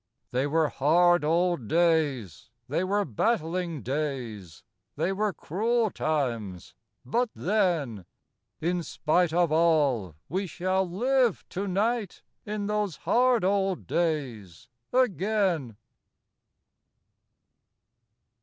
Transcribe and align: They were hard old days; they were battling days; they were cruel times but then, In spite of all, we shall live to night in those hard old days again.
They 0.31 0.47
were 0.47 0.69
hard 0.69 1.23
old 1.23 1.67
days; 1.67 2.49
they 2.67 2.83
were 2.83 3.05
battling 3.05 3.83
days; 3.83 4.63
they 4.95 5.11
were 5.13 5.31
cruel 5.31 5.91
times 5.91 6.73
but 7.05 7.29
then, 7.35 8.07
In 8.59 8.81
spite 8.81 9.31
of 9.31 9.51
all, 9.51 10.15
we 10.27 10.47
shall 10.47 10.89
live 10.89 11.45
to 11.49 11.67
night 11.67 12.23
in 12.47 12.65
those 12.65 12.95
hard 13.05 13.43
old 13.43 13.85
days 13.85 14.69
again. 14.91 15.77